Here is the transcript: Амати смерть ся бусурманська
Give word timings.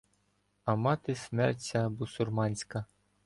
Амати 0.65 1.15
смерть 1.15 1.61
ся 1.61 1.89
бусурманська 1.89 2.85